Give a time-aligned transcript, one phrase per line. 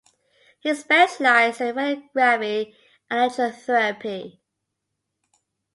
[0.61, 2.73] He specialised in radiography
[3.11, 4.39] and electrotherapy.